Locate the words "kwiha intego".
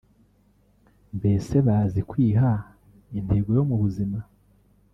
2.09-3.51